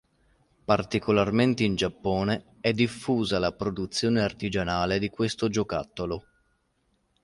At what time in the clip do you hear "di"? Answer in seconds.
4.97-5.09